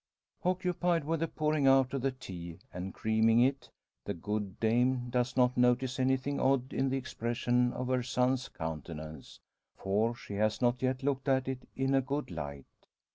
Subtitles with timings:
[0.43, 3.69] Occupied with pouring out the tea, and creaming it,
[4.05, 9.39] the good dame does not notice anything odd in the expression of her son's countenance;
[9.77, 12.65] for she has not yet looked at it, in a good light.